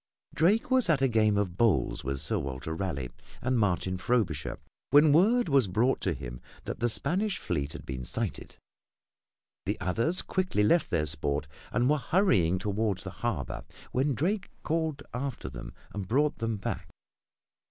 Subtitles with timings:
[0.33, 4.57] Drake was at a game of bowls with Sir Walter Raleigh and Martin Frobisher
[4.89, 8.55] when word was brought to him that the Spanish fleet had been sighted.
[9.67, 15.03] The others quickly left their sport and were hurrying toward the harbor when Drake called
[15.13, 16.89] after them and brought them back.